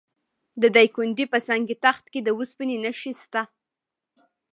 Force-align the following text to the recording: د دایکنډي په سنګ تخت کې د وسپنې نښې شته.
د 0.61 0.63
دایکنډي 0.75 1.25
په 1.33 1.39
سنګ 1.47 1.67
تخت 1.85 2.05
کې 2.13 2.19
د 2.23 2.29
وسپنې 2.39 2.77
نښې 2.83 3.13
شته. 3.21 3.41